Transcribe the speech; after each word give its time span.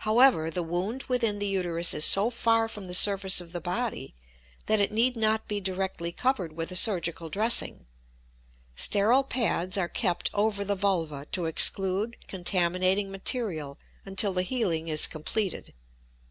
However, 0.00 0.50
the 0.50 0.62
wound 0.62 1.04
within 1.04 1.38
the 1.38 1.46
uterus 1.46 1.94
is 1.94 2.04
so 2.04 2.28
far 2.28 2.68
from 2.68 2.84
the 2.84 2.94
surface 2.94 3.40
of 3.40 3.52
the 3.52 3.60
body 3.62 4.12
that 4.66 4.80
it 4.80 4.92
need 4.92 5.16
not 5.16 5.48
be 5.48 5.60
directly 5.60 6.12
covered 6.12 6.52
with 6.54 6.70
a 6.72 6.76
surgical 6.76 7.30
dressing; 7.30 7.86
sterile 8.74 9.24
pads 9.24 9.78
are 9.78 9.88
kept 9.88 10.28
over 10.34 10.62
the 10.62 10.74
vulva 10.74 11.24
to 11.32 11.46
exclude 11.46 12.18
contaminating 12.28 13.10
material 13.10 13.78
until 14.04 14.34
the 14.34 14.42
healing 14.42 14.88
is 14.88 15.06
completed. 15.06 15.72